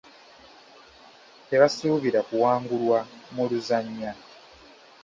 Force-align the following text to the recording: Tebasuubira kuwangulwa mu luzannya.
Tebasuubira 1.49 2.19
kuwangulwa 2.27 2.99
mu 3.33 3.43
luzannya. 3.49 4.11